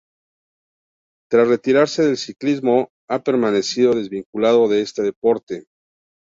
Tras 1.29 1.47
retirarse 1.47 2.01
del 2.03 2.17
ciclismo, 2.17 2.89
ha 3.07 3.21
permanecido 3.21 3.93
desvinculado 3.93 4.67
de 4.67 4.81
este 4.81 5.03
deporte. 5.03 5.67